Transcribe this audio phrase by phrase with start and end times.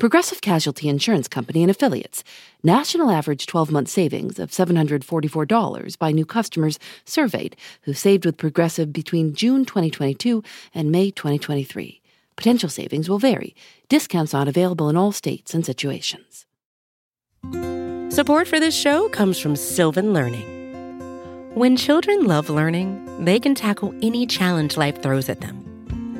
[0.00, 2.24] Progressive Casualty Insurance Company and Affiliates.
[2.62, 8.94] National average 12 month savings of $744 by new customers surveyed who saved with Progressive
[8.94, 10.42] between June 2022
[10.74, 12.00] and May 2023.
[12.34, 13.54] Potential savings will vary.
[13.90, 16.46] Discounts not available in all states and situations.
[18.08, 21.52] Support for this show comes from Sylvan Learning.
[21.52, 25.59] When children love learning, they can tackle any challenge life throws at them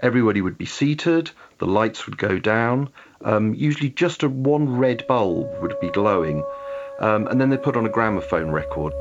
[0.00, 2.90] Everybody would be seated, the lights would go down.
[3.24, 6.42] Um, usually, just a one red bulb would be glowing,
[6.98, 8.92] um, and then they put on a gramophone record.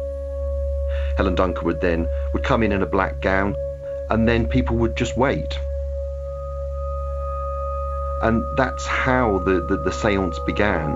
[1.17, 3.55] Helen Duncan would then would come in in a black gown,
[4.11, 5.59] and then people would just wait.
[8.21, 10.93] And that's how the, the, the seance began.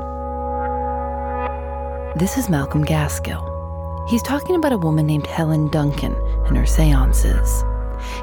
[2.16, 3.44] This is Malcolm Gaskill.
[4.08, 6.14] He's talking about a woman named Helen Duncan
[6.46, 7.64] and her seances.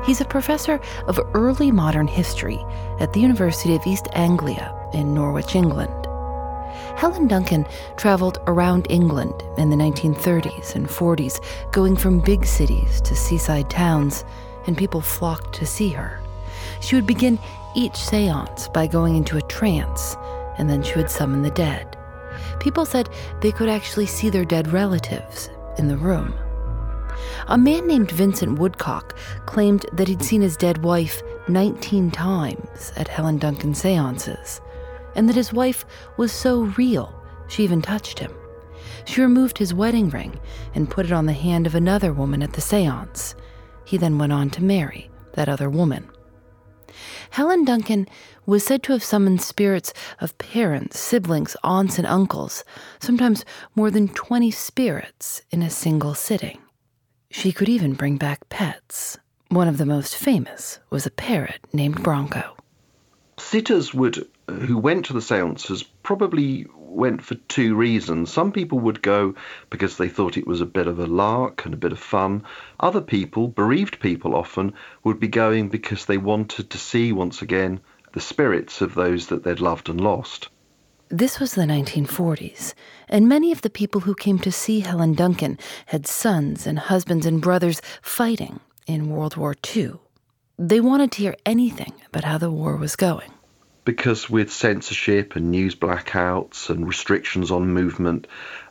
[0.05, 2.65] He's a professor of early modern history
[3.01, 6.07] at the University of East Anglia in Norwich, England.
[6.97, 11.41] Helen Duncan traveled around England in the 1930s and 40s,
[11.73, 14.25] going from big cities to seaside towns,
[14.67, 16.21] and people flocked to see her.
[16.81, 17.39] She would begin
[17.75, 20.17] each seance by going into a trance,
[20.59, 21.97] and then she would summon the dead.
[22.61, 23.09] People said
[23.41, 26.35] they could actually see their dead relatives in the room.
[27.49, 33.09] A man named Vincent Woodcock claimed that he'd seen his dead wife 19 times at
[33.09, 34.61] Helen Duncan seances,
[35.15, 35.85] and that his wife
[36.17, 37.15] was so real
[37.49, 38.33] she even touched him.
[39.05, 40.39] She removed his wedding ring
[40.75, 43.35] and put it on the hand of another woman at the seance.
[43.85, 46.09] He then went on to marry that other woman.
[47.31, 48.07] Helen Duncan
[48.47, 52.65] was said to have summoned spirits of parents, siblings, aunts, and uncles,
[53.01, 53.45] sometimes
[53.75, 56.59] more than 20 spirits in a single sitting.
[57.37, 59.19] She could even bring back pets.
[59.49, 62.57] One of the most famous was a parrot named Bronco.
[63.37, 68.33] Sitters would, uh, who went to the seances, probably went for two reasons.
[68.33, 69.35] Some people would go
[69.69, 72.45] because they thought it was a bit of a lark and a bit of fun.
[72.79, 77.81] Other people, bereaved people often, would be going because they wanted to see once again
[78.13, 80.51] the spirits of those that they'd loved and lost.
[81.17, 82.75] This was the 1940s,
[83.09, 87.25] and many of the people who came to see Helen Duncan had sons and husbands
[87.25, 88.59] and brothers fighting
[88.89, 89.93] in World War II.
[90.59, 93.31] They wanted to hear anything about how the war was going.
[93.85, 98.27] Because with censorship and news blackouts and restrictions on movement,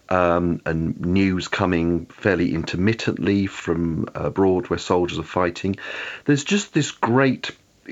[0.10, 5.78] um, and news coming fairly intermittently from abroad where soldiers are fighting,
[6.26, 7.52] there's just this great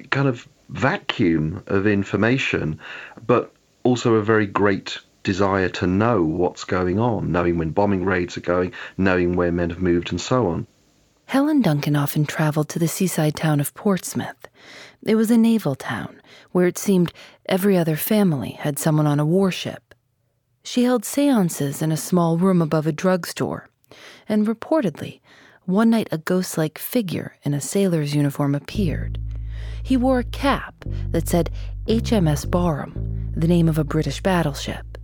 [0.09, 2.81] kind of vacuum of information.
[3.25, 8.37] But also a very great desire to know what's going on, knowing when bombing raids
[8.37, 10.67] are going, knowing where men have moved, and so on.
[11.25, 14.47] Helen Duncan often traveled to the seaside town of Portsmouth.
[15.03, 16.21] It was a naval town
[16.51, 17.13] where it seemed
[17.45, 19.95] every other family had someone on a warship.
[20.63, 23.69] She held seances in a small room above a drugstore,
[24.27, 25.21] and reportedly,
[25.65, 29.17] one night a ghost like figure in a sailor's uniform appeared.
[29.83, 30.75] He wore a cap
[31.09, 31.49] that said
[31.87, 34.99] HMS Barham, the name of a British battleship.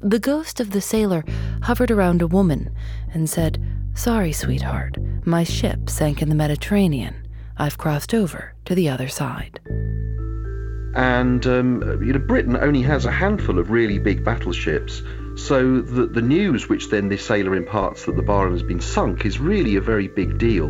[0.00, 1.22] The ghost of the sailor
[1.62, 2.74] hovered around a woman
[3.12, 3.62] and said,
[3.94, 4.96] Sorry, sweetheart,
[5.26, 7.14] my ship sank in the Mediterranean.
[7.58, 9.60] I've crossed over to the other side.
[10.94, 15.02] And um, you know, Britain only has a handful of really big battleships,
[15.36, 19.26] so the, the news which then this sailor imparts that the Barham has been sunk
[19.26, 20.68] is really a very big deal.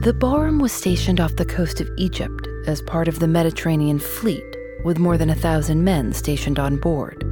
[0.00, 4.44] The Barham was stationed off the coast of Egypt as part of the Mediterranean Fleet
[4.84, 7.24] with more than a thousand men stationed on board.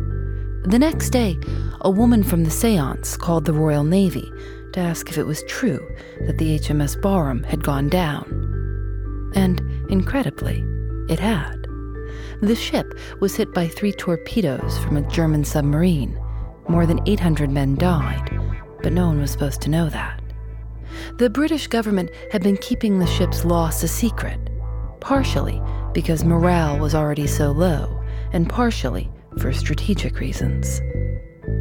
[0.65, 1.39] The next day,
[1.83, 4.33] a woman from the seance called the Royal Navy
[4.73, 5.87] to ask if it was true
[6.23, 8.25] that the HMS Barham had gone down.
[9.35, 9.61] And,
[9.91, 10.65] incredibly,
[11.09, 11.67] it had.
[12.43, 16.19] The ship was hit by three torpedoes from a German submarine,
[16.69, 18.29] more than 800 men died,
[18.83, 20.21] but no one was supposed to know that.
[21.19, 24.46] The British government had been keeping the ship's loss a secret,
[25.07, 25.63] partially
[25.95, 29.09] because morale was already so low, and partially
[29.39, 30.81] for strategic reasons.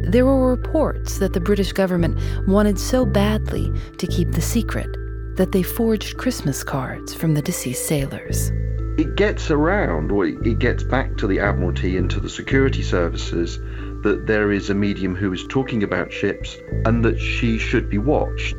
[0.02, 4.90] There were reports that the British government wanted so badly to keep the secret
[5.36, 8.50] that they forged Christmas cards from the deceased sailors.
[8.98, 13.58] It gets around, or it gets back to the Admiralty and to the security services
[14.02, 17.98] that there is a medium who is talking about ships and that she should be
[17.98, 18.56] watched.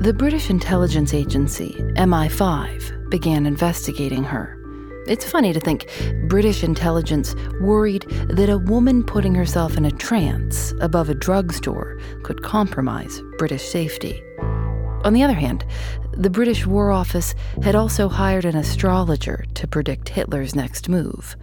[0.00, 4.58] The British intelligence agency, MI5, began investigating her.
[5.06, 5.86] It's funny to think
[6.28, 12.42] British intelligence worried that a woman putting herself in a trance above a drugstore could
[12.42, 14.22] compromise British safety.
[15.04, 15.62] On the other hand,
[16.12, 21.36] the British War Office had also hired an astrologer to predict Hitler's next move.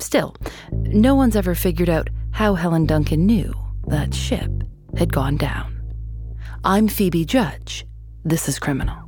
[0.00, 0.36] Still,
[0.70, 3.54] no one's ever figured out how Helen Duncan knew
[3.86, 4.50] that ship
[4.98, 5.80] had gone down.
[6.62, 7.86] I'm Phoebe Judge.
[8.22, 8.98] This is Criminal.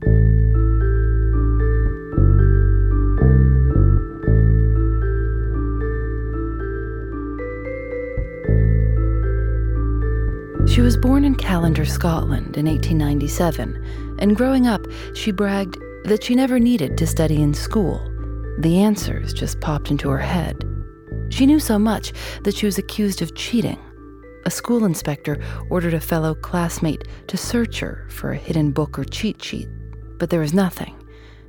[10.73, 14.81] She was born in Callander, Scotland in 1897, and growing up,
[15.15, 18.01] she bragged that she never needed to study in school.
[18.59, 20.65] The answers just popped into her head.
[21.29, 22.15] She knew so much
[22.45, 23.79] that she was accused of cheating.
[24.47, 25.39] A school inspector
[25.69, 29.69] ordered a fellow classmate to search her for a hidden book or cheat sheet,
[30.17, 30.95] but there was nothing.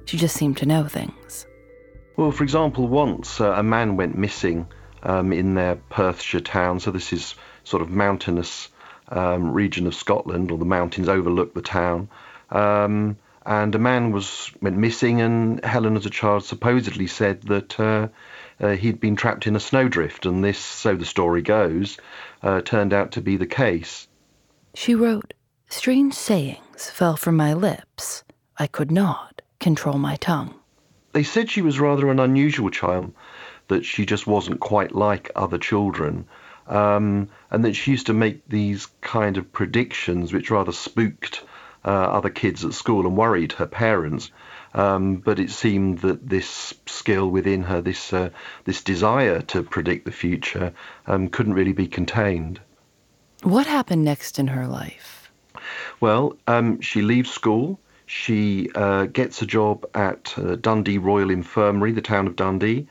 [0.04, 1.48] She just seemed to know things.
[2.18, 4.68] Well, for example, once uh, a man went missing
[5.04, 8.68] um, in their Perthshire town, so this is sort of mountainous
[9.14, 12.10] um, region of Scotland, or the mountains overlook the town.
[12.50, 17.80] Um, and a man was went missing, and Helen, as a child, supposedly said that
[17.80, 18.08] uh,
[18.60, 21.98] uh, he'd been trapped in a snowdrift, and this, so the story goes,
[22.42, 24.08] uh, turned out to be the case.
[24.74, 25.34] She wrote,
[25.70, 28.24] Strange sayings fell from my lips.
[28.58, 30.56] I could not control my tongue.
[31.12, 33.14] They said she was rather an unusual child,
[33.68, 36.28] that she just wasn't quite like other children,
[36.68, 41.44] um, and that she used to make these kind of predictions which rather spooked
[41.86, 44.32] uh, other kids at school and worried her parents.
[44.74, 48.30] Um, but it seemed that this skill within her, this uh,
[48.64, 50.74] this desire to predict the future,
[51.06, 52.60] um, couldn't really be contained.
[53.44, 55.32] What happened next in her life?
[56.00, 57.80] Well, um, she leaves school.
[58.06, 62.88] She uh, gets a job at uh, Dundee Royal Infirmary, the town of Dundee.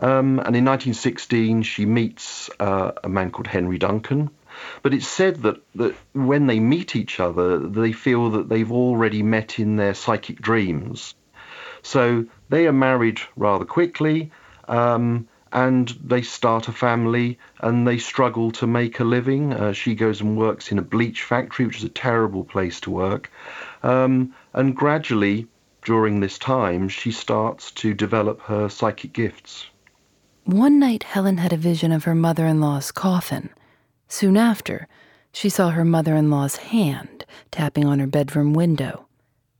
[0.00, 4.30] Um, and in 1916, she meets uh, a man called Henry Duncan.
[4.82, 9.22] But it's said that, that when they meet each other, they feel that they've already
[9.22, 11.14] met in their psychic dreams.
[11.82, 14.32] So they are married rather quickly,
[14.68, 19.52] um, and they start a family, and they struggle to make a living.
[19.52, 22.90] Uh, she goes and works in a bleach factory, which is a terrible place to
[22.90, 23.30] work.
[23.82, 25.46] Um, and gradually,
[25.84, 29.66] during this time, she starts to develop her psychic gifts.
[30.50, 33.50] One night, Helen had a vision of her mother in law's coffin.
[34.08, 34.88] Soon after,
[35.30, 39.06] she saw her mother in law's hand tapping on her bedroom window.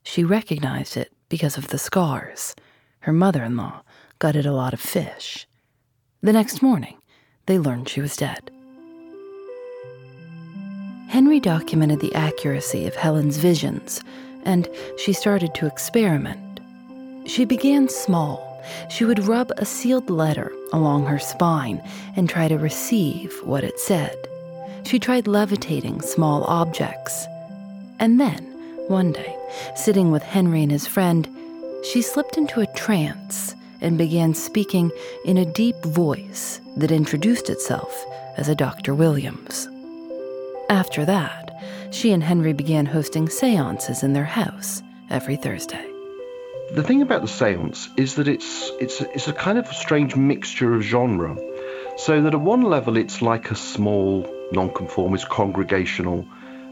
[0.03, 2.57] She recognized it because of the scars.
[3.01, 3.83] Her mother in law
[4.19, 5.47] gutted a lot of fish.
[6.23, 6.97] The next morning,
[7.47, 8.51] they learned she was dead.
[11.07, 14.03] Henry documented the accuracy of Helen's visions,
[14.45, 14.69] and
[14.99, 16.59] she started to experiment.
[17.27, 18.50] She began small
[18.89, 21.83] she would rub a sealed letter along her spine
[22.17, 24.17] and try to receive what it said.
[24.85, 27.27] She tried levitating small objects.
[27.99, 28.45] And then,
[28.89, 29.37] one day,
[29.77, 31.29] sitting with Henry and his friend,
[31.85, 34.91] she slipped into a trance and began speaking
[35.25, 38.05] in a deep voice that introduced itself
[38.37, 38.95] as a Dr.
[38.95, 39.69] Williams.
[40.69, 41.51] After that,
[41.91, 45.90] she and Henry began hosting seances in their house every Thursday.
[46.73, 50.73] The thing about the seance is that it's it's it's a kind of strange mixture
[50.73, 51.37] of genre.
[51.97, 56.25] So that at one level it's like a small nonconformist congregational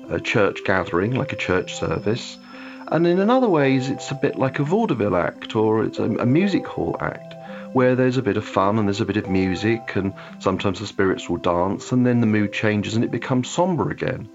[0.09, 2.39] uh, church gathering, like a church service,
[2.87, 6.27] and in another ways it's a bit like a vaudeville act or it's a, a
[6.27, 7.35] music hall act
[7.73, 10.87] where there's a bit of fun and there's a bit of music and sometimes the
[10.87, 14.29] spirits will dance and then the mood changes and it becomes somber again.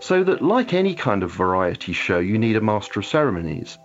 [0.00, 3.78] So that like any kind of variety show you need a master of ceremonies.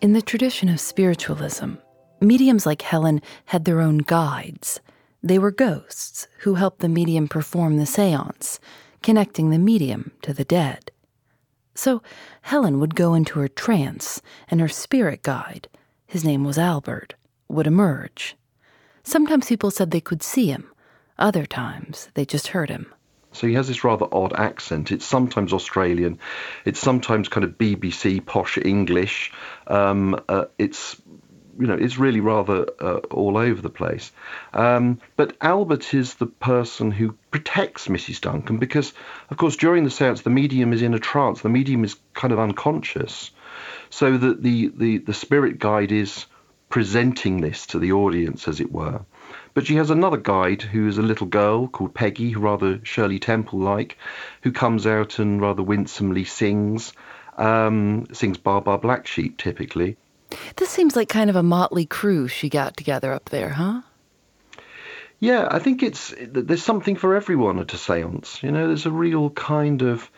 [0.00, 1.72] In the tradition of spiritualism,
[2.20, 4.78] mediums like Helen had their own guides.
[5.24, 8.60] They were ghosts who helped the medium perform the seance,
[9.02, 10.92] connecting the medium to the dead.
[11.74, 12.00] So
[12.42, 15.68] Helen would go into her trance, and her spirit guide,
[16.06, 17.14] his name was Albert,
[17.48, 18.36] would emerge.
[19.02, 20.70] Sometimes people said they could see him,
[21.18, 22.94] other times they just heard him.
[23.32, 24.90] So he has this rather odd accent.
[24.90, 26.18] It's sometimes Australian,
[26.64, 29.32] it's sometimes kind of BBC posh English.
[29.66, 30.96] Um, uh, it's
[31.58, 34.12] you know, it's really rather uh, all over the place.
[34.54, 38.20] Um, but Albert is the person who protects Mrs.
[38.20, 38.92] Duncan because,
[39.28, 41.40] of course, during the seance, the medium is in a trance.
[41.40, 43.32] The medium is kind of unconscious.
[43.90, 46.26] So that the, the, the spirit guide is
[46.68, 49.00] presenting this to the audience, as it were.
[49.58, 53.58] But she has another guide who is a little girl called Peggy, rather Shirley Temple
[53.58, 53.98] like,
[54.42, 56.92] who comes out and rather winsomely sings,
[57.36, 59.96] um, sings Baa Baa Black Sheep typically.
[60.54, 63.82] This seems like kind of a motley crew she got together up there, huh?
[65.18, 68.40] Yeah, I think it's there's something for everyone at a séance.
[68.44, 70.08] You know, there's a real kind of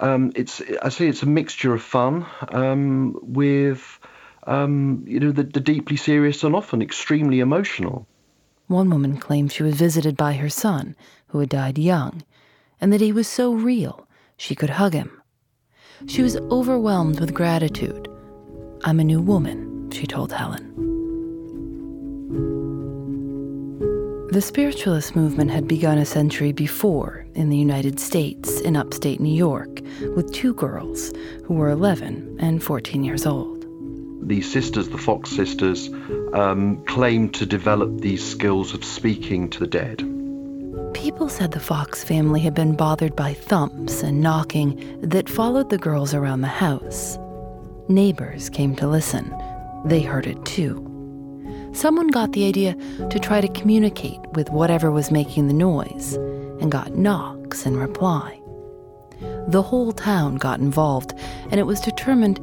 [0.00, 4.00] um, it's I say it's a mixture of fun um, with
[4.48, 8.08] um, you know the, the deeply serious and often extremely emotional.
[8.70, 10.94] One woman claimed she was visited by her son,
[11.26, 12.22] who had died young,
[12.80, 15.20] and that he was so real she could hug him.
[16.06, 18.06] She was overwhelmed with gratitude.
[18.84, 20.68] I'm a new woman, she told Helen.
[24.30, 29.34] The spiritualist movement had begun a century before in the United States, in upstate New
[29.34, 29.80] York,
[30.14, 31.12] with two girls
[31.44, 33.59] who were 11 and 14 years old
[34.30, 35.88] the sisters, the Fox sisters,
[36.34, 39.98] um, claimed to develop these skills of speaking to the dead.
[40.94, 45.78] People said the Fox family had been bothered by thumps and knocking that followed the
[45.78, 47.18] girls around the house.
[47.88, 49.34] Neighbors came to listen.
[49.84, 50.86] They heard it too.
[51.72, 52.76] Someone got the idea
[53.10, 56.14] to try to communicate with whatever was making the noise
[56.60, 58.40] and got knocks in reply.
[59.48, 61.14] The whole town got involved,
[61.50, 62.38] and it was determined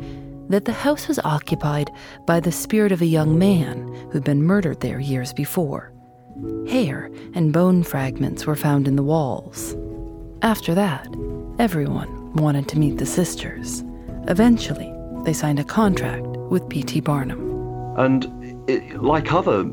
[0.50, 1.92] that the house was occupied
[2.26, 5.92] by the spirit of a young man who'd been murdered there years before.
[6.68, 9.76] Hair and bone fragments were found in the walls.
[10.42, 11.08] After that,
[11.60, 13.84] everyone wanted to meet the sisters.
[14.28, 17.02] Eventually, they signed a contract with P.T.
[17.02, 17.96] Barnum.
[17.98, 19.70] And it, like other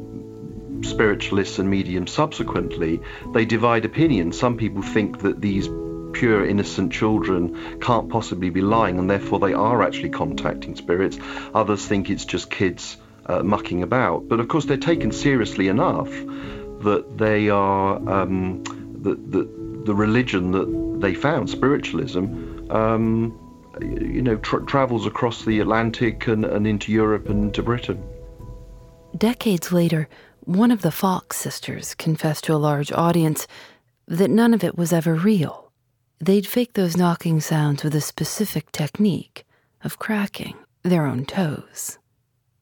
[0.82, 3.00] spiritualists and mediums subsequently,
[3.32, 4.32] they divide opinion.
[4.32, 5.68] Some people think that these
[6.14, 11.18] pure, innocent children can't possibly be lying, and therefore they are actually contacting spirits.
[11.54, 14.28] Others think it's just kids uh, mucking about.
[14.28, 16.10] But of course, they're taken seriously enough
[16.80, 18.62] that they are um,
[19.02, 19.14] the,
[19.84, 22.70] the, religion that they found, spiritualism.
[22.70, 23.38] Um,
[23.80, 28.02] you know, tra- travels across the Atlantic and, and into Europe and to Britain.
[29.16, 30.08] Decades later,
[30.44, 33.46] one of the Fox sisters confessed to a large audience
[34.06, 35.63] that none of it was ever real.
[36.20, 39.44] They'd fake those knocking sounds with a specific technique
[39.82, 41.98] of cracking their own toes.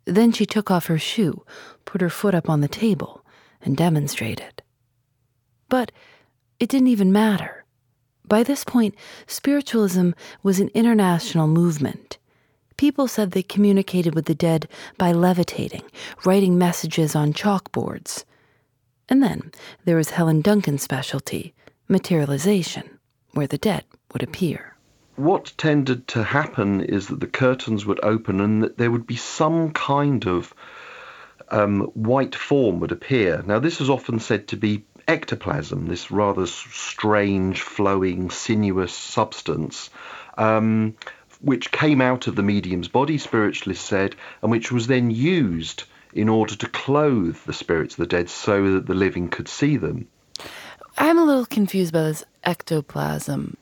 [0.05, 1.45] Then she took off her shoe,
[1.85, 3.25] put her foot up on the table,
[3.61, 4.63] and demonstrated.
[5.69, 5.93] But
[6.59, 7.65] it didn't even matter.
[8.27, 8.95] By this point,
[9.27, 10.11] spiritualism
[10.43, 12.19] was an international movement.
[12.77, 14.67] People said they communicated with the dead
[14.99, 15.83] by levitating,
[16.25, 18.25] writing messages on chalkboards.
[19.09, 19.53] And then
[19.85, 21.55] there was Helen Duncan's specialty,
[21.89, 22.92] materialization
[23.33, 24.75] where the dead would appear.
[25.17, 29.17] What tended to happen is that the curtains would open and that there would be
[29.17, 30.55] some kind of
[31.51, 33.43] um, white form would appear.
[33.47, 39.91] Now, this is often said to be ectoplasm, this rather strange, flowing, sinuous substance,
[40.39, 40.95] um,
[41.41, 45.85] which came out of the medium's body, spiritualists said, and which was then used
[46.15, 49.77] in order to clothe the spirits of the dead so that the living could see
[49.77, 50.07] them.
[51.03, 53.57] I'm a little confused by this ectoplasm.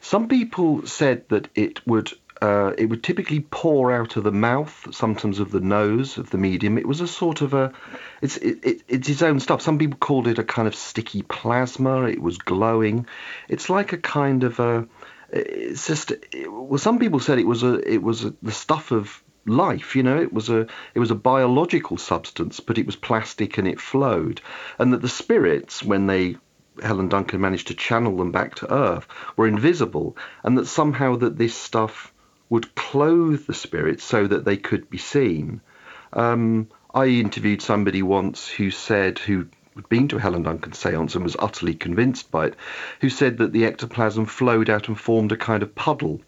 [0.00, 4.88] Some people said that it would uh, it would typically pour out of the mouth,
[4.90, 6.76] sometimes of the nose of the medium.
[6.76, 7.72] It was a sort of a,
[8.20, 9.62] it's it, it, it's its own stuff.
[9.62, 12.02] Some people called it a kind of sticky plasma.
[12.02, 13.06] It was glowing.
[13.48, 14.86] It's like a kind of a,
[15.30, 16.12] it's just.
[16.46, 19.96] well, some people said it was a, it was a, the stuff of life.
[19.96, 23.68] You know, it was a it was a biological substance, but it was plastic and
[23.68, 24.40] it flowed,
[24.78, 26.36] and that the spirits, when they
[26.82, 31.36] Helen Duncan managed to channel them back to Earth, were invisible, and that somehow that
[31.36, 32.12] this stuff
[32.50, 35.60] would clothe the spirits so that they could be seen.
[36.12, 41.24] Um, I interviewed somebody once who said who had been to Helen Duncan's seance and
[41.24, 42.56] was utterly convinced by it,
[43.00, 46.20] who said that the ectoplasm flowed out and formed a kind of puddle,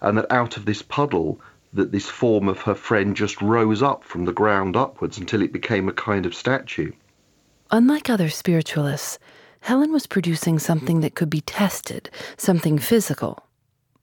[0.00, 1.40] and that out of this puddle
[1.72, 5.52] that this form of her friend just rose up from the ground upwards until it
[5.52, 6.92] became a kind of statue.
[7.70, 9.18] Unlike other spiritualists,
[9.60, 13.44] Helen was producing something that could be tested, something physical.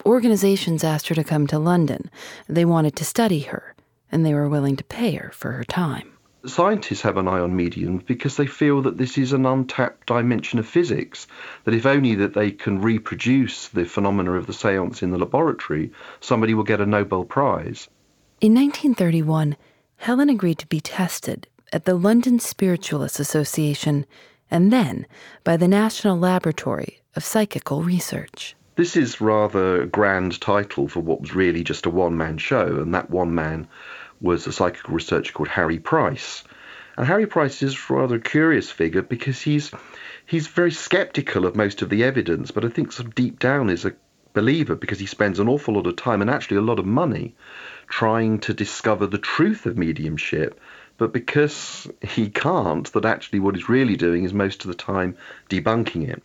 [0.06, 2.10] Organizations asked her to come to London.
[2.48, 3.76] They wanted to study her,
[4.12, 6.17] and they were willing to pay her for her time.
[6.50, 10.60] Scientists have an eye on mediums because they feel that this is an untapped dimension
[10.60, 11.27] of physics.
[11.66, 15.92] That if only that they can reproduce the phenomena of the seance in the laboratory,
[16.20, 17.88] somebody will get a Nobel Prize.
[18.39, 19.58] In 1931,
[19.98, 24.06] Helen agreed to be tested at the London Spiritualist Association
[24.50, 25.06] and then
[25.44, 28.56] by the National Laboratory of Psychical Research.
[28.75, 32.80] This is rather a grand title for what was really just a one man show,
[32.80, 33.68] and that one man
[34.22, 36.44] was a psychical researcher called Harry Price.
[36.98, 39.72] And Harry Price is rather a curious figure because he's
[40.26, 43.70] he's very skeptical of most of the evidence, but I think sort of deep down
[43.70, 43.94] is a
[44.34, 47.36] believer because he spends an awful lot of time and actually a lot of money
[47.88, 50.60] trying to discover the truth of mediumship.
[50.98, 55.16] But because he can't, that actually what he's really doing is most of the time
[55.50, 56.24] debunking it.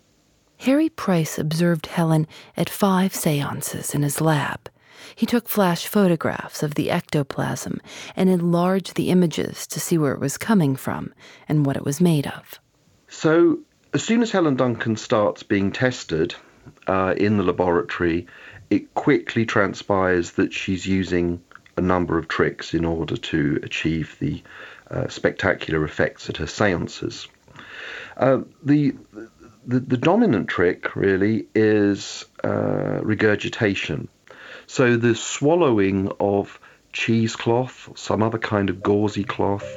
[0.58, 4.70] Harry Price observed Helen at five seances in his lab.
[5.14, 7.80] He took flash photographs of the ectoplasm
[8.16, 11.12] and enlarged the images to see where it was coming from
[11.48, 12.60] and what it was made of.
[13.08, 13.58] So,
[13.92, 16.34] as soon as Helen Duncan starts being tested
[16.86, 18.26] uh, in the laboratory,
[18.70, 21.42] it quickly transpires that she's using
[21.76, 24.42] a number of tricks in order to achieve the
[24.90, 27.28] uh, spectacular effects at her seances.
[28.16, 28.94] Uh, the,
[29.66, 34.08] the, the dominant trick really is uh, regurgitation.
[34.72, 36.58] So the swallowing of
[36.94, 39.68] cheesecloth, some other kind of gauzy cloth,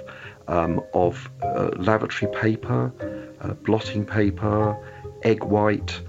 [0.47, 2.93] um, of uh, lavatory paper,
[3.41, 4.77] uh, blotting paper,
[5.21, 5.99] egg white,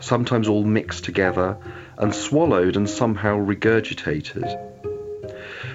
[0.00, 1.56] sometimes all mixed together
[1.96, 4.42] and swallowed and somehow regurgitated.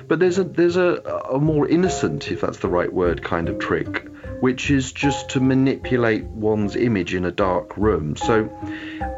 [0.10, 0.96] But there's a there's a,
[1.32, 4.10] a more innocent, if that's the right word, kind of trick,
[4.42, 8.18] which is just to manipulate one's image in a dark room.
[8.18, 8.50] So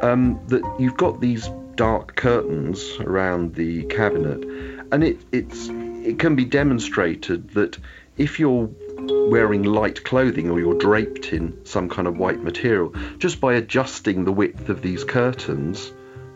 [0.02, 4.44] um, that you've got these dark curtains around the cabinet,
[4.92, 5.70] and it it's
[6.04, 7.78] it can be demonstrated that
[8.18, 8.68] if you're
[9.30, 14.26] wearing light clothing or you're draped in some kind of white material, just by adjusting
[14.26, 15.90] the width of these curtains,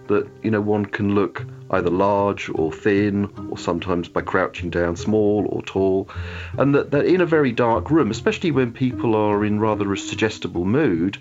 [0.07, 4.97] that you know one can look either large or thin, or sometimes by crouching down
[4.97, 6.09] small or tall,
[6.57, 9.99] and that, that in a very dark room, especially when people are in rather a
[9.99, 11.19] suggestible mood,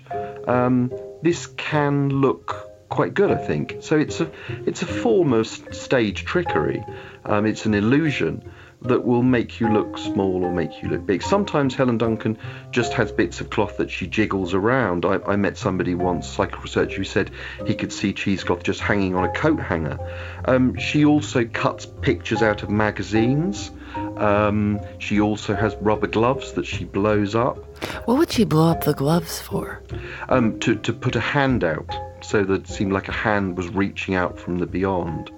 [0.48, 0.90] um,
[1.22, 3.78] this can look quite good, I think.
[3.80, 4.30] So it's a
[4.66, 6.84] it's a form of stage trickery.
[7.24, 8.42] Um, it's an illusion
[8.82, 11.22] that will make you look small or make you look big.
[11.22, 12.38] Sometimes Helen Duncan
[12.70, 15.06] just has bits of cloth that she jiggles around.
[15.06, 17.30] I, I met somebody once, psychic researcher, who said
[17.66, 19.98] he could see cheesecloth just hanging on a coat hanger.
[20.44, 23.70] Um, she also cuts pictures out of magazines.
[24.16, 27.56] Um, she also has rubber gloves that she blows up.
[28.06, 29.82] What would she blow up the gloves for?
[30.28, 31.90] Um, to, to put a hand out
[32.24, 35.30] so that it seemed like a hand was reaching out from the beyond.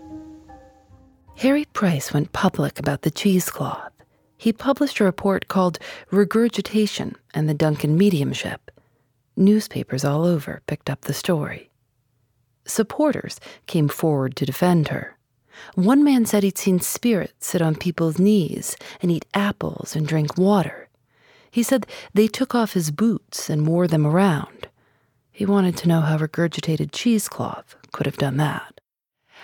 [1.36, 3.92] Harry Price went public about the cheesecloth.
[4.38, 5.78] He published a report called
[6.10, 8.70] Regurgitation and the Duncan Mediumship.
[9.36, 11.70] Newspapers all over picked up the story.
[12.64, 15.16] Supporters came forward to defend her.
[15.74, 20.36] One man said he'd seen spirits sit on people's knees and eat apples and drink
[20.38, 20.88] water.
[21.50, 24.68] He said they took off his boots and wore them around.
[25.36, 28.80] He wanted to know how regurgitated cheesecloth could have done that.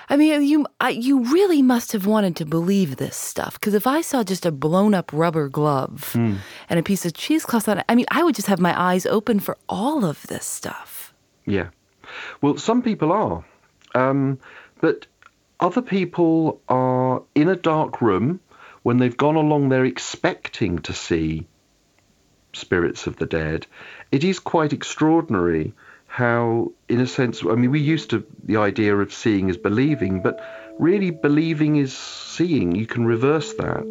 [0.08, 3.86] I mean, you I, you really must have wanted to believe this stuff because if
[3.86, 6.38] I saw just a blown up rubber glove mm.
[6.70, 9.04] and a piece of cheesecloth on it, I mean, I would just have my eyes
[9.04, 11.12] open for all of this stuff.
[11.44, 11.68] Yeah,
[12.40, 13.44] well, some people are,
[13.94, 14.38] um,
[14.80, 15.06] but
[15.60, 18.40] other people are in a dark room
[18.82, 19.68] when they've gone along.
[19.68, 21.46] They're expecting to see
[22.52, 23.66] spirits of the dead,
[24.10, 25.72] it is quite extraordinary
[26.06, 30.20] how, in a sense, I mean, we used to the idea of seeing as believing,
[30.20, 30.38] but
[30.78, 32.74] really believing is seeing.
[32.74, 33.82] You can reverse that.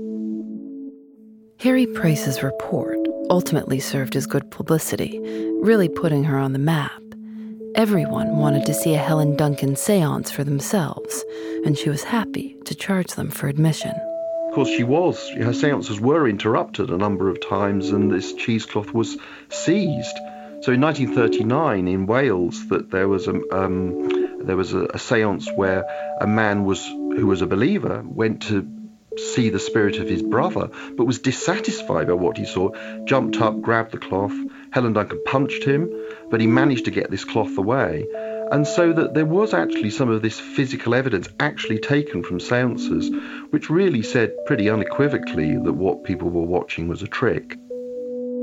[1.61, 5.19] Harry Price's report ultimately served as good publicity,
[5.61, 7.01] really putting her on the map.
[7.73, 11.23] Everyone wanted to see a Helen Duncan seance for themselves,
[11.65, 13.93] and she was happy to charge them for admission.
[14.51, 15.29] Of course, she was.
[15.29, 20.17] Her seances were interrupted a number of times, and this cheesecloth was seized.
[20.63, 25.55] So in 1939 in Wales, that there was a um, there was a, a séance
[25.55, 25.85] where
[26.19, 28.67] a man was who was a believer went to
[29.15, 32.71] see the spirit of his brother, but was dissatisfied by what he saw,
[33.05, 34.35] jumped up, grabbed the cloth.
[34.71, 35.89] Helen Duncan punched him,
[36.29, 38.05] but he managed to get this cloth away.
[38.51, 43.09] And so that there was actually some of this physical evidence actually taken from seances,
[43.51, 47.57] which really said pretty unequivocally that what people were watching was a trick.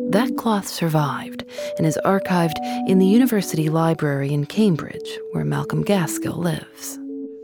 [0.08, 1.44] That cloth survived
[1.76, 2.56] and is archived
[2.88, 6.98] in the University Library in Cambridge, where Malcolm Gaskill lives.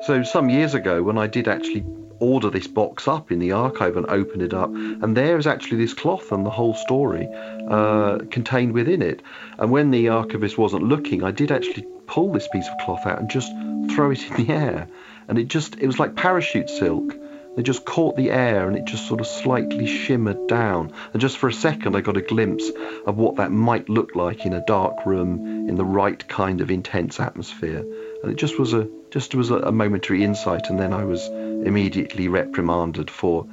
[0.07, 1.85] So, some years ago, when I did actually
[2.21, 5.77] order this box up in the archive and open it up, and there is actually
[5.77, 7.29] this cloth and the whole story
[7.69, 9.21] uh, contained within it.
[9.59, 13.19] And when the archivist wasn't looking, I did actually pull this piece of cloth out
[13.19, 13.53] and just
[13.95, 14.89] throw it in the air,
[15.29, 17.15] and it just it was like parachute silk.
[17.57, 20.93] They just caught the air and it just sort of slightly shimmered down.
[21.13, 22.69] And just for a second, I got a glimpse
[23.07, 26.71] of what that might look like in a dark room in the right kind of
[26.71, 27.85] intense atmosphere.
[28.23, 30.69] And it just was a just was a, a momentary insight.
[30.69, 33.47] And then I was immediately reprimanded for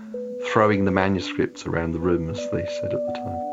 [0.47, 3.50] throwing the manuscripts around the room, as they said at the time.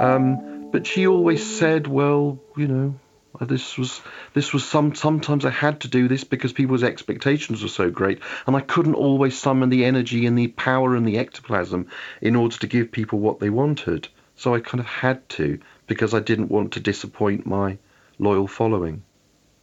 [0.00, 2.94] Um, but she always said, well, you know,
[3.40, 4.00] this was
[4.34, 8.20] this was some sometimes I had to do this because people's expectations were so great,
[8.46, 11.88] and I couldn't always summon the energy and the power and the ectoplasm
[12.20, 14.08] in order to give people what they wanted.
[14.36, 17.78] So I kind of had to because I didn't want to disappoint my
[18.18, 19.02] loyal following.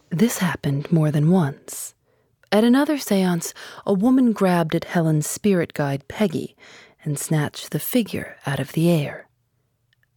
[0.10, 1.96] This happened more than once.
[2.52, 3.54] At another seance,
[3.86, 6.56] a woman grabbed at Helen's spirit guide, Peggy,
[7.04, 9.27] and snatched the figure out of the air.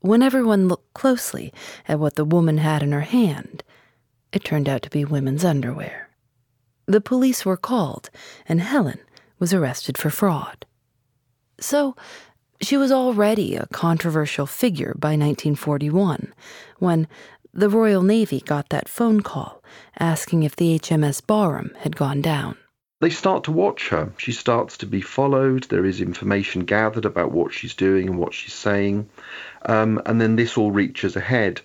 [0.00, 1.52] When everyone looked closely
[1.86, 3.62] at what the woman had in her hand,
[4.32, 6.08] it turned out to be women's underwear.
[6.86, 8.08] The police were called,
[8.46, 9.00] and Helen
[9.38, 10.64] was arrested for fraud.
[11.60, 11.94] So,
[12.62, 16.32] she was already a controversial figure by 1941,
[16.78, 17.06] when
[17.52, 19.62] the Royal Navy got that phone call
[19.98, 22.56] asking if the HMS Barham had gone down.
[23.00, 24.12] They start to watch her.
[24.18, 25.64] She starts to be followed.
[25.64, 29.08] There is information gathered about what she's doing and what she's saying.
[29.64, 31.62] Um, and then this all reaches ahead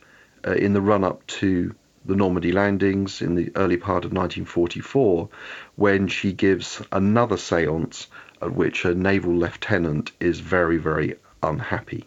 [0.48, 5.28] uh, in the run up to the Normandy landings in the early part of 1944
[5.76, 8.08] when she gives another seance
[8.42, 12.06] at which a naval lieutenant is very, very unhappy.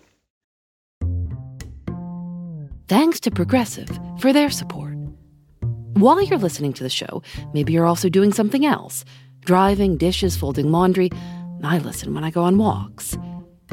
[2.86, 4.97] Thanks to Progressive for their support.
[5.98, 9.04] While you're listening to the show, maybe you're also doing something else
[9.44, 11.11] driving, dishes, folding laundry.
[11.64, 13.18] I listen when I go on walks.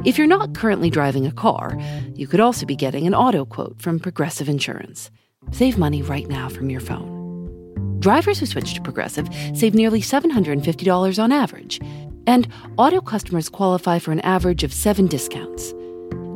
[0.05, 1.77] If you're not currently driving a car,
[2.15, 5.11] you could also be getting an auto quote from Progressive Insurance.
[5.51, 7.99] Save money right now from your phone.
[7.99, 11.79] Drivers who switch to Progressive save nearly $750 on average,
[12.25, 15.75] and auto customers qualify for an average of seven discounts.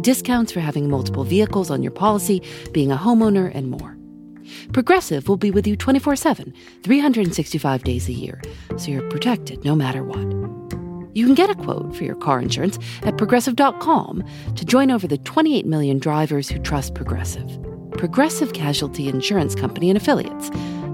[0.01, 3.98] Discounts for having multiple vehicles on your policy, being a homeowner, and more.
[4.73, 8.41] Progressive will be with you 24 7, 365 days a year,
[8.77, 10.25] so you're protected no matter what.
[11.15, 14.23] You can get a quote for your car insurance at progressive.com
[14.55, 17.59] to join over the 28 million drivers who trust Progressive.
[17.91, 20.49] Progressive Casualty Insurance Company and Affiliates.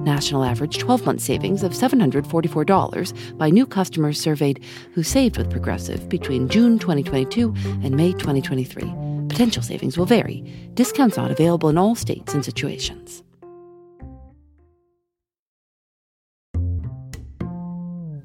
[0.05, 4.63] National average 12 month savings of $744 by new customers surveyed
[4.93, 8.83] who saved with Progressive between June 2022 and May 2023.
[9.27, 10.41] Potential savings will vary.
[10.75, 13.23] Discounts not available in all states and situations.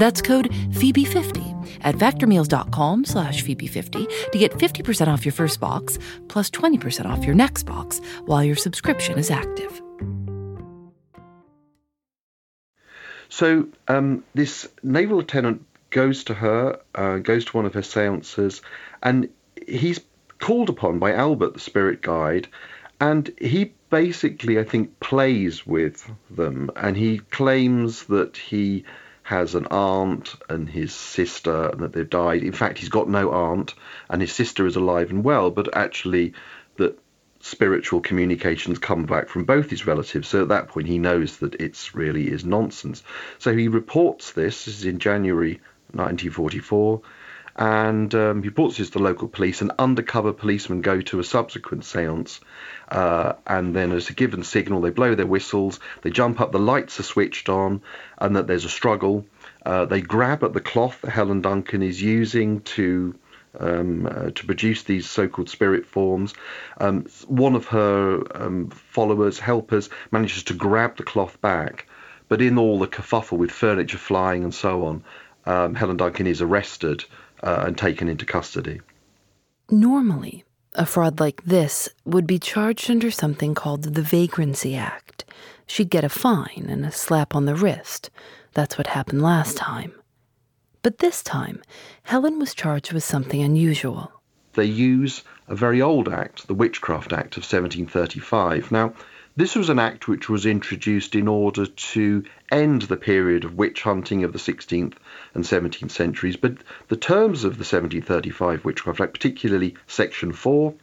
[0.00, 6.48] That's code Phoebe50 at factormeals.com slash Phoebe50 to get 50% off your first box plus
[6.50, 9.82] 20% off your next box while your subscription is active.
[13.28, 18.62] So um, this naval lieutenant goes to her, uh, goes to one of her seances,
[19.02, 19.28] and
[19.68, 20.00] he's
[20.38, 22.48] called upon by Albert, the spirit guide,
[23.02, 28.84] and he basically, I think, plays with them, and he claims that he
[29.30, 32.42] has an aunt and his sister and that they've died.
[32.42, 33.74] In fact, he's got no aunt
[34.08, 36.34] and his sister is alive and well, but actually
[36.78, 36.98] that
[37.38, 40.26] spiritual communications come back from both his relatives.
[40.26, 43.04] So at that point, he knows that it's really is nonsense.
[43.38, 44.64] So he reports this.
[44.64, 45.60] This is in January
[45.92, 47.00] 1944.
[47.56, 51.84] And um, reports this to the local police, and undercover policemen go to a subsequent
[51.84, 52.40] seance.
[52.88, 56.58] Uh, and then, as a given signal, they blow their whistles, they jump up, the
[56.58, 57.82] lights are switched on,
[58.18, 59.26] and that there's a struggle.
[59.64, 63.14] Uh, they grab at the cloth that Helen Duncan is using to
[63.58, 66.34] um, uh, to produce these so-called spirit forms.
[66.78, 71.88] Um, one of her um, followers, helpers, manages to grab the cloth back,
[72.28, 75.04] but in all the kerfuffle with furniture flying and so on,
[75.46, 77.04] um, Helen Duncan is arrested
[77.42, 78.80] uh, and taken into custody.
[79.70, 85.24] Normally, a fraud like this would be charged under something called the Vagrancy Act.
[85.66, 88.10] She'd get a fine and a slap on the wrist.
[88.54, 89.92] That's what happened last time.
[90.82, 91.62] But this time,
[92.04, 94.12] Helen was charged with something unusual.
[94.54, 98.72] They use a very old act, the Witchcraft Act of 1735.
[98.72, 98.94] Now,
[99.36, 103.82] this was an act which was introduced in order to end the period of witch
[103.82, 104.94] hunting of the 16th
[105.34, 106.54] and 17th centuries, but
[106.88, 110.74] the terms of the 1735 Witchcraft Act, particularly Section 4,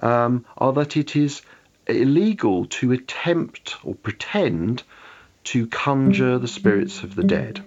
[0.00, 1.42] um, are that it is
[1.86, 4.82] illegal to attempt or pretend
[5.44, 7.64] to conjure the spirits of the dead.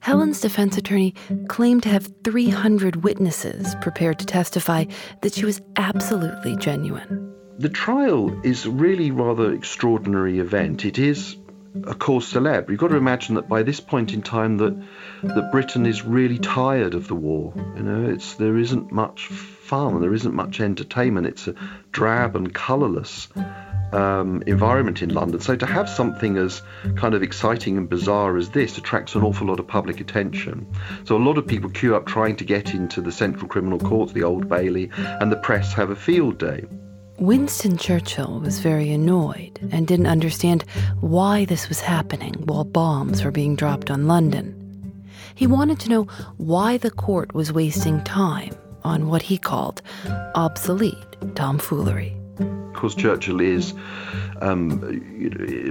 [0.00, 1.14] Helen's defense attorney
[1.46, 4.86] claimed to have 300 witnesses prepared to testify
[5.22, 7.32] that she was absolutely genuine.
[7.58, 10.84] The trial is really rather extraordinary event.
[10.84, 11.36] It is
[11.84, 12.70] a cause célèbre.
[12.70, 14.76] You've got to imagine that by this point in time that
[15.22, 17.52] that Britain is really tired of the war.
[17.76, 21.26] You know, it's there isn't much fun, there isn't much entertainment.
[21.26, 21.54] It's a
[21.92, 23.28] drab and colourless
[23.92, 25.40] um, environment in London.
[25.40, 26.62] So to have something as
[26.96, 30.66] kind of exciting and bizarre as this attracts an awful lot of public attention.
[31.04, 34.12] So a lot of people queue up trying to get into the Central Criminal Courts,
[34.12, 36.66] the Old Bailey, and the press have a field day.
[37.20, 40.62] Winston Churchill was very annoyed and didn't understand
[41.00, 44.56] why this was happening while bombs were being dropped on London.
[45.34, 46.04] He wanted to know
[46.38, 49.82] why the court was wasting time on what he called
[50.34, 50.96] obsolete
[51.34, 52.16] tomfoolery
[52.80, 53.74] course, Churchill is
[54.40, 54.80] um,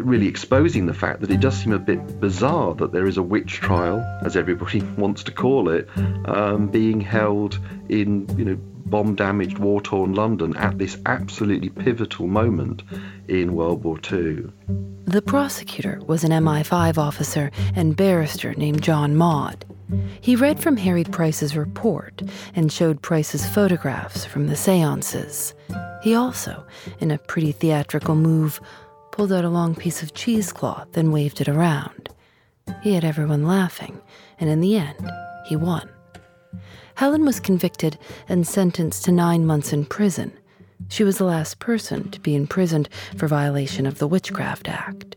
[0.03, 3.23] really exposing the fact that it does seem a bit bizarre that there is a
[3.23, 5.89] witch trial, as everybody wants to call it,
[6.25, 7.59] um, being held
[7.89, 12.83] in you know bomb-damaged, war-torn London at this absolutely pivotal moment
[13.27, 14.51] in World War II.
[15.05, 19.65] The prosecutor was an MI5 officer and barrister named John Maude.
[20.21, 22.21] He read from Harry Price's report
[22.55, 25.55] and showed Price's photographs from the seances.
[26.03, 26.65] He also,
[26.99, 28.61] in a pretty theatrical move,
[29.11, 32.09] pulled out a long piece of cheesecloth and waved it around.
[32.83, 33.99] He had everyone laughing,
[34.39, 35.11] and in the end,
[35.47, 35.89] he won.
[36.99, 40.33] Helen was convicted and sentenced to nine months in prison.
[40.89, 45.15] She was the last person to be imprisoned for violation of the Witchcraft Act.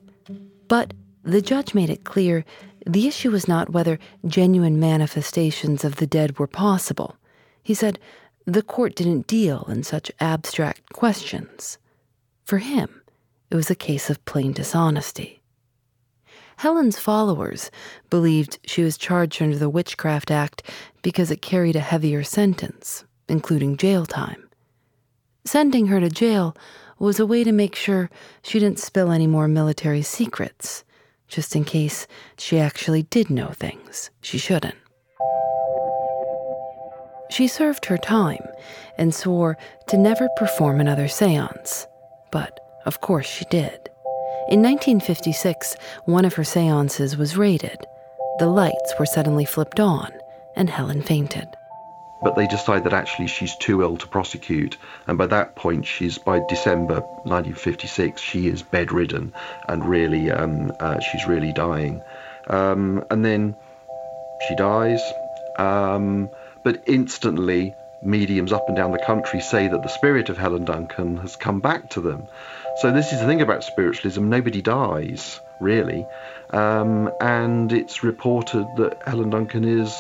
[0.68, 2.44] But the judge made it clear
[2.86, 7.16] the issue was not whether genuine manifestations of the dead were possible.
[7.64, 7.98] He said
[8.46, 11.78] the court didn't deal in such abstract questions.
[12.44, 13.02] For him,
[13.50, 15.41] it was a case of plain dishonesty.
[16.56, 17.70] Helen's followers
[18.10, 20.62] believed she was charged under the Witchcraft Act
[21.02, 24.48] because it carried a heavier sentence, including jail time.
[25.44, 26.56] Sending her to jail
[26.98, 28.10] was a way to make sure
[28.42, 30.84] she didn't spill any more military secrets,
[31.26, 32.06] just in case
[32.38, 34.76] she actually did know things she shouldn't.
[37.30, 38.46] She served her time
[38.98, 39.56] and swore
[39.88, 41.86] to never perform another seance.
[42.30, 43.88] But, of course, she did.
[44.48, 47.86] In 1956, one of her seances was raided.
[48.38, 50.10] The lights were suddenly flipped on,
[50.56, 51.48] and Helen fainted.
[52.22, 54.76] But they decide that actually she's too ill to prosecute,
[55.06, 59.32] and by that point, she's by December 1956, she is bedridden,
[59.68, 62.02] and really, um, uh, she's really dying.
[62.48, 63.54] Um, and then
[64.48, 65.00] she dies.
[65.58, 66.28] Um,
[66.64, 71.18] but instantly mediums up and down the country say that the spirit of Helen Duncan
[71.18, 72.26] has come back to them.
[72.80, 76.06] So this is the thing about spiritualism: nobody dies really,
[76.50, 79.94] um, and it's reported that Helen Duncan is,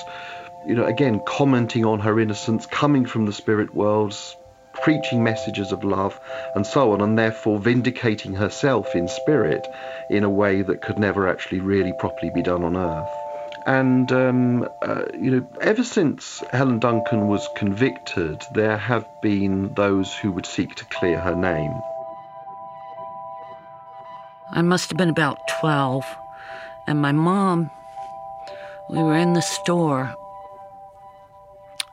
[0.66, 4.36] you know, again commenting on her innocence, coming from the spirit worlds,
[4.82, 6.18] preaching messages of love
[6.54, 9.66] and so on, and therefore vindicating herself in spirit
[10.10, 13.21] in a way that could never actually really properly be done on earth.
[13.66, 20.12] And, um, uh, you know, ever since Helen Duncan was convicted, there have been those
[20.14, 21.72] who would seek to clear her name.
[24.50, 26.04] I must have been about 12,
[26.88, 27.70] and my mom,
[28.90, 30.12] we were in the store,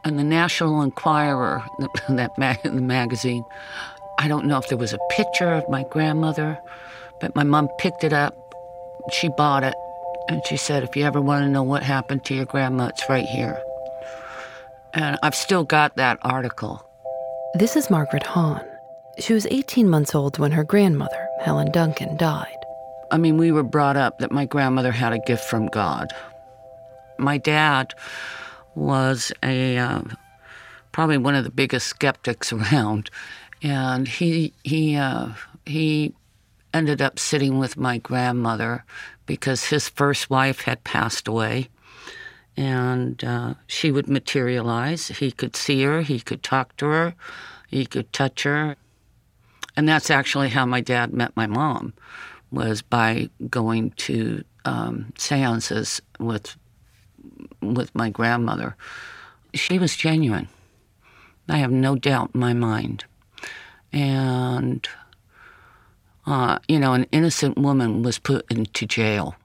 [0.03, 1.63] and the National Enquirer,
[2.09, 3.45] that mag- the magazine,
[4.17, 6.59] I don't know if there was a picture of my grandmother,
[7.21, 8.35] but my mom picked it up.
[9.11, 9.75] She bought it
[10.29, 13.09] and she said, if you ever want to know what happened to your grandma, it's
[13.09, 13.59] right here.
[14.93, 16.87] And I've still got that article.
[17.55, 18.63] This is Margaret Hahn.
[19.17, 22.55] She was 18 months old when her grandmother, Helen Duncan, died.
[23.11, 26.13] I mean, we were brought up that my grandmother had a gift from God.
[27.17, 27.95] My dad
[28.75, 30.01] was a uh,
[30.91, 33.09] probably one of the biggest skeptics around,
[33.63, 35.29] and he he uh,
[35.65, 36.13] he
[36.71, 38.85] ended up sitting with my grandmother
[39.29, 41.69] because his first wife had passed away,
[42.57, 45.09] and uh, she would materialize.
[45.09, 47.13] He could see her, he could talk to her,
[47.67, 48.75] he could touch her,
[49.77, 51.93] and that's actually how my dad met my mom
[52.51, 56.57] was by going to um, seances with
[57.61, 58.75] with my grandmother.
[59.53, 60.47] She was genuine.
[61.47, 63.05] I have no doubt in my mind.
[63.93, 64.87] And,
[66.25, 69.35] uh, you know, an innocent woman was put into jail.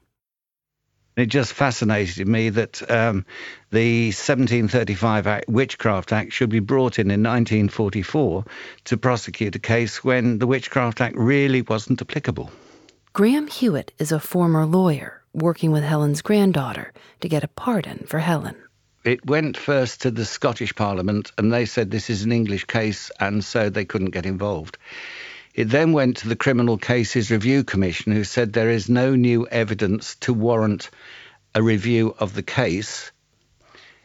[1.17, 3.25] It just fascinated me that um,
[3.71, 8.45] the 1735 Act, Witchcraft Act should be brought in in 1944
[8.87, 12.51] to prosecute a case when the Witchcraft Act really wasn't applicable.
[13.13, 18.19] Graham Hewitt is a former lawyer working with Helen's granddaughter to get a pardon for
[18.19, 18.57] Helen.
[19.05, 23.13] It went first to the Scottish Parliament, and they said this is an English case,
[23.21, 24.79] and so they couldn't get involved.
[25.55, 29.47] It then went to the Criminal Cases Review Commission, who said there is no new
[29.47, 30.91] evidence to warrant
[31.55, 33.13] a review of the case.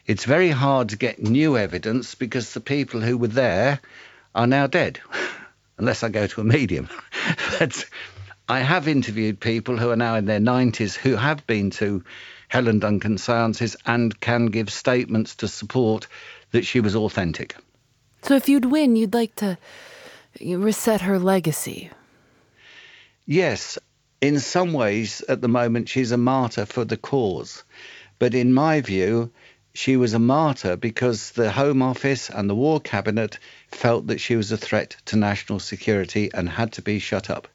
[0.05, 3.79] It's very hard to get new evidence because the people who were there
[4.35, 4.99] are now dead,
[5.79, 6.88] unless I go to a medium.
[7.59, 7.83] but
[8.47, 12.03] I have interviewed people who are now in their 90s who have been to
[12.47, 16.05] Helen Duncan seances and can give statements to support
[16.51, 17.55] that she was authentic.
[18.21, 19.57] So if you'd win, you'd like to
[20.41, 21.89] reset her legacy.
[23.25, 23.77] Yes,
[24.21, 27.63] in some ways, at the moment, she's a martyr for the cause.
[28.17, 29.31] But in my view,
[29.73, 33.39] she was a martyr because the Home Office and the War Cabinet
[33.71, 37.47] felt that she was a threat to national security and had to be shut up.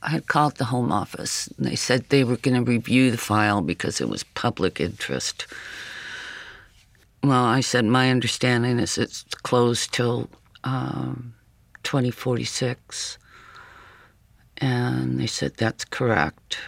[0.00, 1.48] I had called the Home Office.
[1.48, 5.46] And they said they were going to review the file because it was public interest.
[7.24, 10.30] Well, I said my understanding is it's closed till
[10.62, 11.34] um,
[11.88, 13.16] 2046.
[14.58, 16.58] And they said that's correct.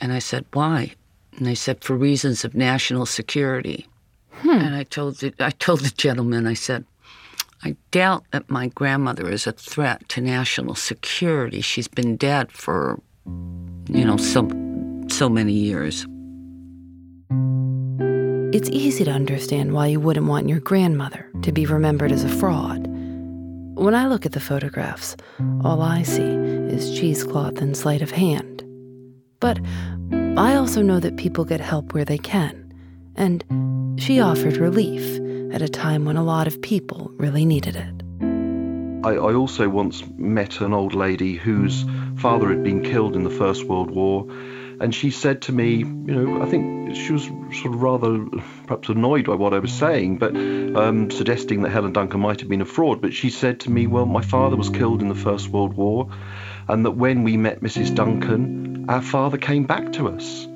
[0.00, 0.94] And I said why?
[1.36, 3.86] And they said for reasons of national security.
[4.30, 4.48] Hmm.
[4.48, 6.86] And I told the, I told the gentleman I said
[7.64, 11.60] I doubt that my grandmother is a threat to national security.
[11.60, 14.48] She's been dead for, you know, so,
[15.10, 16.06] so many years.
[18.56, 22.28] It's easy to understand why you wouldn't want your grandmother to be remembered as a
[22.28, 22.91] fraud.
[23.82, 25.16] When I look at the photographs,
[25.64, 28.62] all I see is cheesecloth and sleight of hand.
[29.40, 29.58] But
[30.38, 32.72] I also know that people get help where they can,
[33.16, 33.42] and
[34.00, 35.18] she offered relief
[35.52, 39.04] at a time when a lot of people really needed it.
[39.04, 41.84] I, I, also once met an old lady whose
[42.18, 44.24] father had been killed in the First World War,
[44.82, 48.26] and she said to me, you know, I think she was sort of rather
[48.66, 52.48] perhaps annoyed by what I was saying, but um, suggesting that Helen Duncan might have
[52.48, 53.00] been a fraud.
[53.00, 56.10] But she said to me, well, my father was killed in the First World War,
[56.68, 57.94] and that when we met Mrs.
[57.94, 60.46] Duncan, our father came back to us.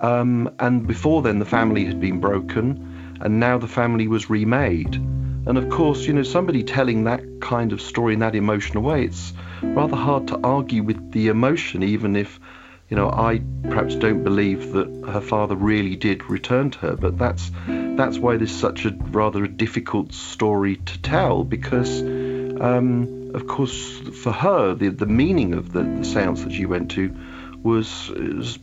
[0.00, 4.94] Um, and before then, the family had been broken and now the family was remade.
[4.94, 9.04] And of course, you know, somebody telling that kind of story in that emotional way,
[9.04, 12.40] it's rather hard to argue with the emotion, even if,
[12.88, 16.96] you know, I perhaps don't believe that her father really did return to her.
[16.96, 22.02] But that's that's why this is such a rather a difficult story to tell, because,
[22.02, 26.92] um, of course, for her, the the meaning of the, the séance that she went
[26.92, 27.14] to
[27.62, 28.58] was, was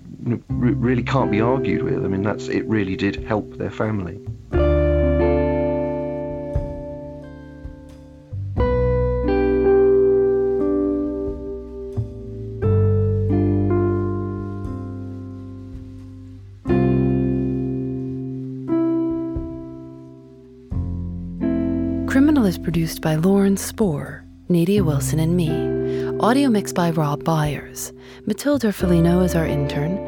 [0.47, 2.05] really can't be argued with.
[2.05, 2.65] I mean, that's it.
[2.65, 4.19] Really did help their family.
[22.73, 25.47] Produced by Lauren Spohr, Nadia Wilson, and me.
[26.19, 27.93] Audio mixed by Rob Byers.
[28.25, 29.99] Matilda Felino is our intern.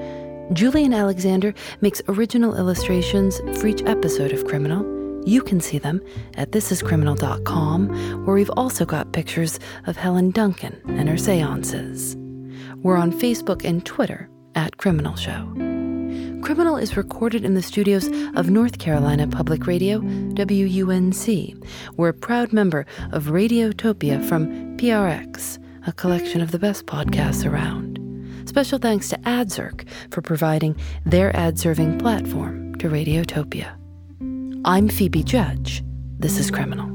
[0.51, 4.84] Julienne Alexander makes original illustrations for each episode of Criminal.
[5.28, 6.02] You can see them
[6.37, 12.15] at thisiscriminal.com, where we've also got pictures of Helen Duncan and her seances.
[12.77, 15.75] We're on Facebook and Twitter at Criminal Show.
[16.46, 21.65] Criminal is recorded in the studios of North Carolina Public Radio, WUNC.
[21.98, 27.98] We're a proud member of Radiotopia from PRX, a collection of the best podcasts around.
[28.48, 33.75] Special thanks to AdZerk for providing their ad serving platform to Radiotopia.
[34.65, 35.83] I'm Phoebe Judge.
[36.19, 36.94] This is Criminal.